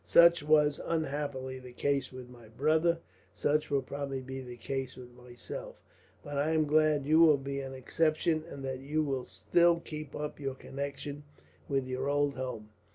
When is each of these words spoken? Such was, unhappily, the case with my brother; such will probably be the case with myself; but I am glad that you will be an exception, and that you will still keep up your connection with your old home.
Such 0.03 0.41
was, 0.41 0.81
unhappily, 0.83 1.59
the 1.59 1.73
case 1.73 2.11
with 2.11 2.27
my 2.27 2.47
brother; 2.47 2.97
such 3.33 3.69
will 3.69 3.83
probably 3.83 4.19
be 4.23 4.41
the 4.41 4.57
case 4.57 4.97
with 4.97 5.13
myself; 5.13 5.83
but 6.23 6.39
I 6.39 6.53
am 6.53 6.65
glad 6.65 7.03
that 7.03 7.07
you 7.07 7.19
will 7.19 7.37
be 7.37 7.61
an 7.61 7.75
exception, 7.75 8.43
and 8.49 8.65
that 8.65 8.79
you 8.79 9.03
will 9.03 9.25
still 9.25 9.79
keep 9.79 10.15
up 10.15 10.39
your 10.39 10.55
connection 10.55 11.21
with 11.69 11.85
your 11.85 12.09
old 12.09 12.33
home. 12.33 12.69